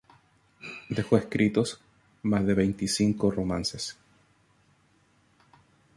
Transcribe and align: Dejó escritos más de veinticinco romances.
Dejó 0.89 1.15
escritos 1.17 1.79
más 2.23 2.43
de 2.47 2.55
veinticinco 2.55 3.29
romances. 3.29 3.95